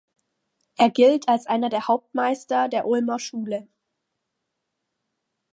Er 0.77 0.89
gilt 0.89 1.29
als 1.29 1.45
einer 1.45 1.69
der 1.69 1.87
Hauptmeister 1.87 2.67
der 2.69 2.87
Ulmer 2.87 3.19
Schule. 3.19 3.67